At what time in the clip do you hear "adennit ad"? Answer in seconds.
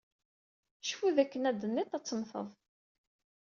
1.49-2.03